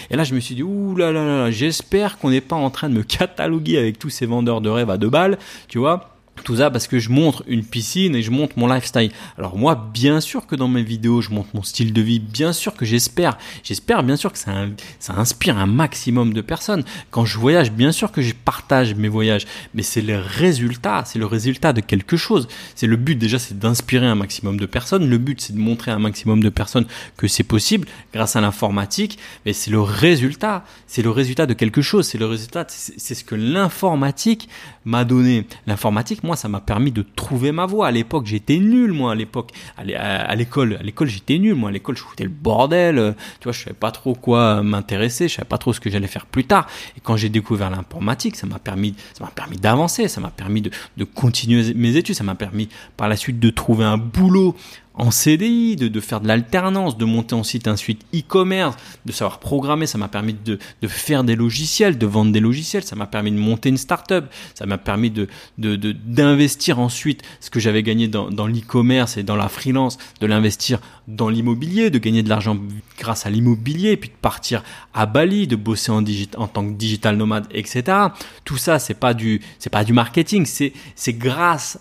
Et 0.09 0.17
là, 0.17 0.23
je 0.25 0.35
me 0.35 0.39
suis 0.41 0.55
dit, 0.55 0.63
ouh 0.63 0.95
là 0.95 1.11
là 1.11 1.23
là, 1.23 1.51
j'espère 1.51 2.17
qu'on 2.17 2.31
n'est 2.31 2.41
pas 2.41 2.57
en 2.57 2.69
train 2.69 2.89
de 2.89 2.95
me 2.95 3.03
cataloguer 3.19 3.77
avec 3.77 3.97
tous 3.97 4.09
ces 4.09 4.25
vendeurs 4.25 4.59
de 4.59 4.69
rêves 4.69 4.89
à 4.89 4.97
deux 4.97 5.09
balles, 5.09 5.37
tu 5.69 5.77
vois 5.77 6.18
tout 6.43 6.57
ça 6.57 6.69
parce 6.69 6.87
que 6.87 6.99
je 6.99 7.09
montre 7.09 7.43
une 7.47 7.63
piscine 7.63 8.15
et 8.15 8.21
je 8.21 8.31
montre 8.31 8.53
mon 8.57 8.67
lifestyle. 8.67 9.11
Alors 9.37 9.57
moi, 9.57 9.89
bien 9.93 10.21
sûr 10.21 10.47
que 10.47 10.55
dans 10.55 10.67
mes 10.67 10.83
vidéos, 10.83 11.21
je 11.21 11.31
montre 11.31 11.49
mon 11.53 11.63
style 11.63 11.93
de 11.93 12.01
vie. 12.01 12.19
Bien 12.19 12.53
sûr 12.53 12.73
que 12.73 12.85
j'espère, 12.85 13.37
j'espère 13.63 14.03
bien 14.03 14.15
sûr 14.15 14.31
que 14.31 14.37
ça, 14.37 14.53
ça 14.99 15.13
inspire 15.13 15.57
un 15.57 15.65
maximum 15.65 16.33
de 16.33 16.41
personnes. 16.41 16.83
Quand 17.11 17.25
je 17.25 17.37
voyage, 17.37 17.71
bien 17.71 17.91
sûr 17.91 18.11
que 18.11 18.21
je 18.21 18.33
partage 18.33 18.95
mes 18.95 19.07
voyages, 19.07 19.45
mais 19.73 19.83
c'est 19.83 20.01
le 20.01 20.19
résultat, 20.19 21.03
c'est 21.05 21.19
le 21.19 21.25
résultat 21.25 21.73
de 21.73 21.81
quelque 21.81 22.17
chose. 22.17 22.47
C'est 22.75 22.87
le 22.87 22.95
but 22.95 23.15
déjà, 23.15 23.39
c'est 23.39 23.57
d'inspirer 23.57 24.05
un 24.05 24.15
maximum 24.15 24.59
de 24.59 24.65
personnes. 24.65 25.09
Le 25.09 25.17
but, 25.17 25.41
c'est 25.41 25.53
de 25.53 25.59
montrer 25.59 25.91
à 25.91 25.95
un 25.95 25.99
maximum 25.99 26.41
de 26.41 26.49
personnes 26.49 26.85
que 27.17 27.27
c'est 27.27 27.43
possible 27.43 27.87
grâce 28.13 28.35
à 28.35 28.41
l'informatique. 28.41 29.17
Mais 29.45 29.53
c'est 29.53 29.71
le 29.71 29.81
résultat, 29.81 30.65
c'est 30.87 31.01
le 31.01 31.09
résultat 31.09 31.45
de 31.45 31.53
quelque 31.53 31.81
chose. 31.81 32.07
C'est 32.07 32.17
le 32.17 32.25
résultat, 32.25 32.65
c'est 32.67 33.15
ce 33.15 33.23
que 33.23 33.35
l'informatique 33.35 34.49
m'a 34.85 35.05
donné. 35.05 35.45
L'informatique, 35.67 36.23
moi, 36.29 36.35
ça 36.35 36.47
m'a 36.47 36.59
permis 36.59 36.91
de 36.91 37.03
trouver 37.15 37.51
ma 37.51 37.65
voie. 37.65 37.87
À 37.87 37.91
l'époque, 37.91 38.27
j'étais 38.27 38.59
nul, 38.59 38.93
moi, 38.93 39.13
à 39.13 39.15
l'époque. 39.15 39.49
À 39.77 40.35
l'école, 40.35 40.77
à 40.79 40.83
l'école, 40.83 41.07
j'étais 41.07 41.39
nul, 41.39 41.55
moi. 41.55 41.69
À 41.69 41.71
l'école, 41.71 41.97
je 41.97 42.03
foutais 42.03 42.23
le 42.23 42.29
bordel. 42.29 43.15
Tu 43.39 43.45
vois, 43.45 43.51
je 43.51 43.63
savais 43.63 43.73
pas 43.73 43.89
trop 43.89 44.13
quoi 44.13 44.61
m'intéresser. 44.61 45.27
Je 45.27 45.33
savais 45.37 45.47
pas 45.47 45.57
trop 45.57 45.73
ce 45.73 45.79
que 45.79 45.89
j'allais 45.89 46.05
faire 46.05 46.27
plus 46.27 46.43
tard. 46.43 46.67
Et 46.95 46.99
quand 47.01 47.17
j'ai 47.17 47.29
découvert 47.29 47.71
l'informatique, 47.71 48.35
ça 48.35 48.45
m'a 48.45 48.59
permis, 48.59 48.93
ça 49.15 49.23
m'a 49.23 49.31
permis 49.31 49.57
d'avancer. 49.57 50.07
Ça 50.07 50.21
m'a 50.21 50.29
permis 50.29 50.61
de 50.61 51.03
continuer 51.03 51.73
mes 51.73 51.95
études. 51.95 52.13
Ça 52.13 52.23
m'a 52.23 52.35
permis, 52.35 52.69
par 52.95 53.09
la 53.09 53.15
suite, 53.15 53.39
de 53.39 53.49
trouver 53.49 53.85
un 53.85 53.97
boulot 53.97 54.55
en 54.99 55.11
CDI, 55.11 55.77
de, 55.77 55.87
de 55.87 55.99
faire 56.01 56.19
de 56.19 56.27
l'alternance, 56.27 56.97
de 56.97 57.05
monter 57.05 57.33
ensuite 57.33 57.67
un 57.67 57.77
suite 57.77 58.05
e-commerce, 58.13 58.75
de 59.05 59.11
savoir 59.13 59.39
programmer. 59.39 59.87
Ça 59.87 59.97
m'a 59.97 60.09
permis 60.09 60.33
de, 60.33 60.59
de, 60.81 60.87
faire 60.87 61.23
des 61.23 61.35
logiciels, 61.35 61.97
de 61.97 62.05
vendre 62.05 62.33
des 62.33 62.41
logiciels. 62.41 62.83
Ça 62.83 62.97
m'a 62.97 63.07
permis 63.07 63.31
de 63.31 63.37
monter 63.37 63.69
une 63.69 63.77
start-up. 63.77 64.25
Ça 64.53 64.65
m'a 64.65 64.77
permis 64.77 65.09
de, 65.09 65.27
d'investir 65.57 66.79
ensuite 66.79 67.23
ce 67.39 67.49
que 67.49 67.61
j'avais 67.61 67.81
gagné 67.81 68.09
dans, 68.09 68.29
dans 68.29 68.45
l'e-commerce 68.45 69.15
et 69.15 69.23
dans 69.23 69.37
la 69.37 69.47
freelance, 69.47 69.97
de 70.19 70.27
l'investir 70.27 70.79
dans 71.07 71.29
l'immobilier, 71.29 71.89
de 71.89 71.97
gagner 71.97 72.21
de 72.21 72.29
l'argent 72.29 72.57
grâce 72.99 73.25
à 73.25 73.29
l'immobilier, 73.29 73.95
puis 73.95 74.09
de 74.09 74.15
partir 74.21 74.63
à 74.93 75.05
Bali, 75.05 75.47
de 75.47 75.55
bosser 75.55 75.91
en, 75.91 76.03
en 76.37 76.47
tant 76.47 76.67
que 76.67 76.73
digital 76.73 77.15
nomade, 77.15 77.47
etc. 77.51 77.97
Tout 78.43 78.57
ça, 78.57 78.79
c'est 78.79 78.93
pas 78.93 79.13
du, 79.13 79.41
c'est 79.59 79.69
pas 79.69 79.85
du 79.85 79.93
marketing. 79.93 80.45
C'est, 80.45 80.73
c'est 80.95 81.13
grâce 81.13 81.79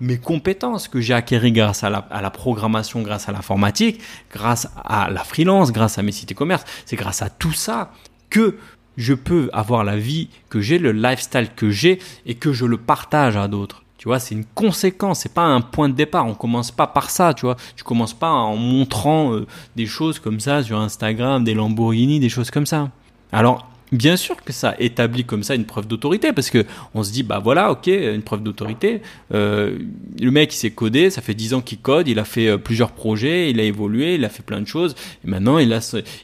mes 0.00 0.18
compétences 0.18 0.88
que 0.88 1.00
j'ai 1.00 1.14
acquéries 1.14 1.52
grâce 1.52 1.84
à 1.84 1.90
la, 1.90 1.98
à 2.10 2.20
la, 2.20 2.30
programmation, 2.30 3.02
grâce 3.02 3.28
à 3.28 3.32
l'informatique, 3.32 4.00
grâce 4.32 4.68
à 4.84 5.10
la 5.10 5.24
freelance, 5.24 5.72
grâce 5.72 5.98
à 5.98 6.02
mes 6.02 6.12
sites 6.12 6.32
e-commerce. 6.32 6.64
C'est 6.86 6.96
grâce 6.96 7.22
à 7.22 7.30
tout 7.30 7.52
ça 7.52 7.92
que 8.30 8.56
je 8.96 9.14
peux 9.14 9.50
avoir 9.52 9.84
la 9.84 9.96
vie 9.96 10.28
que 10.48 10.60
j'ai, 10.60 10.78
le 10.78 10.92
lifestyle 10.92 11.48
que 11.54 11.70
j'ai 11.70 11.98
et 12.26 12.34
que 12.34 12.52
je 12.52 12.64
le 12.64 12.76
partage 12.76 13.36
à 13.36 13.48
d'autres. 13.48 13.82
Tu 13.98 14.08
vois, 14.08 14.18
c'est 14.18 14.34
une 14.34 14.44
conséquence, 14.44 15.20
c'est 15.20 15.32
pas 15.32 15.44
un 15.44 15.60
point 15.60 15.88
de 15.88 15.94
départ. 15.94 16.26
On 16.26 16.34
commence 16.34 16.70
pas 16.70 16.86
par 16.86 17.08
ça, 17.10 17.32
tu 17.32 17.46
vois. 17.46 17.56
Tu 17.74 17.84
commences 17.84 18.12
pas 18.12 18.30
en 18.30 18.56
montrant 18.56 19.32
euh, 19.32 19.46
des 19.76 19.86
choses 19.86 20.18
comme 20.18 20.40
ça 20.40 20.62
sur 20.62 20.78
Instagram, 20.78 21.42
des 21.42 21.54
Lamborghini, 21.54 22.20
des 22.20 22.28
choses 22.28 22.50
comme 22.50 22.66
ça. 22.66 22.90
Alors, 23.32 23.66
Bien 23.94 24.16
sûr 24.16 24.34
que 24.42 24.52
ça 24.52 24.74
établit 24.80 25.22
comme 25.24 25.44
ça 25.44 25.54
une 25.54 25.66
preuve 25.66 25.86
d'autorité 25.86 26.32
parce 26.32 26.50
que 26.50 26.66
on 26.94 27.04
se 27.04 27.12
dit 27.12 27.22
bah 27.22 27.38
voilà 27.38 27.70
ok 27.70 27.86
une 27.86 28.22
preuve 28.22 28.42
d'autorité. 28.42 29.02
Euh, 29.32 29.78
le 30.20 30.30
mec 30.32 30.52
il 30.52 30.56
s'est 30.56 30.72
codé 30.72 31.10
ça 31.10 31.22
fait 31.22 31.34
10 31.34 31.54
ans 31.54 31.60
qu'il 31.60 31.78
code 31.78 32.08
il 32.08 32.18
a 32.18 32.24
fait 32.24 32.48
euh, 32.48 32.58
plusieurs 32.58 32.90
projets 32.90 33.50
il 33.50 33.60
a 33.60 33.62
évolué 33.62 34.16
il 34.16 34.24
a 34.24 34.28
fait 34.28 34.42
plein 34.42 34.60
de 34.60 34.66
choses. 34.66 34.96
Et 35.24 35.30
maintenant 35.30 35.58
il 35.58 35.72
a 35.72 35.78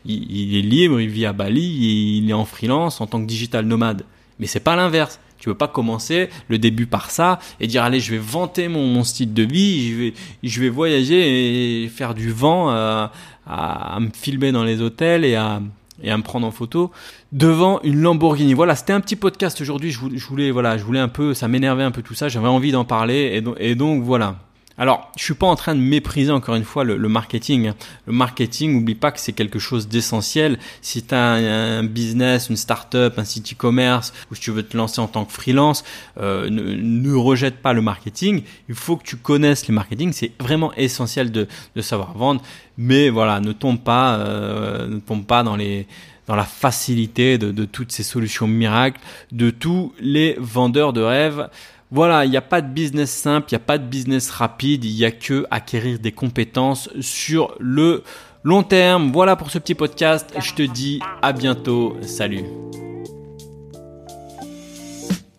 il, 0.05 0.57
est 0.57 0.63
libre 0.63 1.01
il 1.01 1.11
vit 1.11 1.27
à 1.27 1.33
Bali 1.33 2.19
il 2.19 2.29
est 2.29 2.33
en 2.33 2.45
freelance 2.45 3.01
en 3.01 3.07
tant 3.07 3.21
que 3.21 3.27
digital 3.27 3.65
nomade. 3.65 4.03
Mais 4.41 4.49
c'est 4.49 4.59
pas 4.59 4.75
l'inverse. 4.75 5.21
Tu 5.39 5.49
veux 5.49 5.55
pas 5.55 5.69
commencer 5.69 6.29
le 6.49 6.59
début 6.59 6.87
par 6.87 7.13
ça 7.13 7.39
et 7.61 7.69
dire 7.69 7.85
allez 7.85 8.01
je 8.01 8.11
vais 8.11 8.19
vanter 8.19 8.67
mon, 8.67 8.85
mon 8.85 9.05
style 9.05 9.33
de 9.33 9.45
vie 9.45 9.93
je 9.93 9.97
vais 9.97 10.15
je 10.43 10.61
vais 10.61 10.71
voyager 10.71 11.85
et 11.85 11.89
faire 11.89 12.15
du 12.15 12.33
vent 12.33 12.73
euh, 12.73 13.07
à, 13.47 13.95
à 13.95 14.01
me 14.01 14.11
filmer 14.13 14.51
dans 14.51 14.65
les 14.65 14.83
hôtels 14.83 15.25
et 15.25 15.37
à 15.37 15.63
et 16.03 16.11
à 16.11 16.17
me 16.17 16.23
prendre 16.23 16.47
en 16.47 16.51
photo 16.51 16.91
devant 17.33 17.81
une 17.83 18.01
Lamborghini. 18.01 18.55
Voilà, 18.55 18.75
c'était 18.75 18.93
un 18.93 19.01
petit 19.01 19.17
podcast 19.17 19.61
aujourd'hui. 19.61 19.91
Je 19.91 20.27
voulais, 20.27 20.51
voilà, 20.51 20.79
je 20.79 20.85
voulais 20.85 21.01
un 21.01 21.09
peu, 21.09 21.35
ça 21.35 21.49
m'énervait 21.49 21.83
un 21.83 21.91
peu 21.91 22.03
tout 22.03 22.15
ça. 22.15 22.29
J'avais 22.29 22.49
envie 22.49 22.73
d'en 22.73 22.85
parler 22.85 23.31
et 23.35 23.41
donc, 23.41 23.57
et 23.59 23.75
donc 23.75 24.03
voilà. 24.03 24.37
Alors, 24.81 25.13
je 25.15 25.23
suis 25.23 25.35
pas 25.35 25.47
en 25.47 25.57
train 25.57 25.75
de 25.75 25.81
mépriser 25.81 26.33
encore 26.33 26.55
une 26.55 26.65
fois 26.65 26.85
le, 26.85 26.97
marketing. 26.97 27.73
Le 28.07 28.13
marketing, 28.15 28.77
oublie 28.77 28.95
pas 28.95 29.13
que 29.13 29.21
c'est 29.21 29.35
quelque 29.35 29.59
chose 29.59 29.89
d'essentiel. 29.89 30.59
Si 30.81 31.03
tu 31.03 31.15
as 31.15 31.23
un, 31.23 31.81
un, 31.81 31.85
business, 31.85 32.49
une 32.49 32.57
start-up, 32.57 33.19
un 33.19 33.25
site 33.25 33.53
e-commerce, 33.53 34.15
ou 34.31 34.35
si 34.35 34.41
tu 34.41 34.51
veux 34.53 34.63
te 34.63 34.75
lancer 34.79 35.03
en 35.03 35.07
tant 35.07 35.27
que 35.27 35.33
freelance, 35.33 35.85
euh, 36.19 36.49
ne, 36.49 37.13
rejette 37.13 37.59
pas 37.59 37.75
le 37.75 37.83
marketing. 37.83 38.43
Il 38.71 38.75
faut 38.75 38.97
que 38.97 39.05
tu 39.05 39.19
connaisses 39.19 39.69
le 39.69 39.75
marketing. 39.75 40.15
C'est 40.15 40.33
vraiment 40.41 40.73
essentiel 40.73 41.31
de, 41.31 41.47
savoir 41.83 42.17
vendre. 42.17 42.41
Mais 42.79 43.11
voilà, 43.11 43.41
ne 43.41 43.53
tombe 43.53 43.81
pas, 43.81 44.17
euh, 44.17 44.89
ne 44.89 44.99
tombe 44.99 45.27
pas 45.27 45.43
dans 45.43 45.57
les 45.57 45.87
dans 46.27 46.37
la 46.37 46.45
facilité 46.45 47.39
de 47.39 47.65
toutes 47.65 47.91
ces 47.91 48.05
solutions 48.05 48.47
miracles, 48.47 49.01
de 49.33 49.51
tous 49.51 49.93
les 49.99 50.37
vendeurs 50.39 50.93
de 50.93 51.01
rêves. 51.01 51.49
Voilà, 51.93 52.25
il 52.25 52.31
n'y 52.31 52.37
a 52.37 52.43
pas 52.43 52.61
de 52.61 52.69
business 52.69 53.11
simple, 53.11 53.49
il 53.51 53.55
n'y 53.55 53.63
a 53.63 53.65
pas 53.65 53.79
de 53.79 53.85
business 53.85 54.31
rapide, 54.31 54.85
il 54.85 54.95
n'y 54.95 55.05
a 55.05 55.11
que 55.11 55.45
acquérir 55.51 55.99
des 55.99 56.13
compétences 56.13 56.89
sur 57.01 57.55
le 57.59 58.05
long 58.45 58.63
terme. 58.63 59.11
Voilà 59.11 59.35
pour 59.35 59.51
ce 59.51 59.59
petit 59.59 59.75
podcast. 59.75 60.33
Je 60.41 60.55
te 60.55 60.63
dis 60.63 61.01
à 61.21 61.33
bientôt. 61.33 61.97
Salut. 62.03 62.45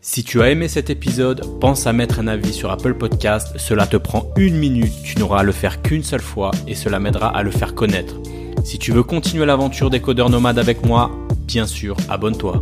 Si 0.02 0.26
tu 0.26 0.42
as 0.42 0.50
aimé 0.50 0.68
cet 0.68 0.90
épisode, 0.90 1.42
pense 1.62 1.88
à 1.88 1.94
mettre 1.94 2.20
un 2.20 2.28
avis 2.28 2.52
sur 2.52 2.70
Apple 2.70 2.96
Podcast. 2.96 3.54
Cela 3.56 3.88
te 3.88 3.96
prend 3.96 4.26
une 4.36 4.58
minute, 4.58 4.92
tu 5.06 5.18
n'auras 5.20 5.40
à 5.40 5.44
le 5.44 5.54
faire 5.54 5.82
qu'une 5.82 6.04
seule 6.04 6.22
fois 6.22 6.52
et 6.68 6.76
cela 6.76 7.00
m'aidera 7.00 7.30
à 7.30 7.44
le 7.44 7.52
faire 7.52 7.76
connaître. 7.76 8.16
Si 8.66 8.78
tu 8.78 8.92
veux 8.92 9.04
continuer 9.04 9.46
l'aventure 9.46 9.90
des 9.90 10.02
codeurs 10.02 10.30
nomades 10.30 10.60
avec 10.60 10.86
moi, 10.86 11.12
bien 11.48 11.66
sûr, 11.66 11.96
abonne-toi. 12.10 12.62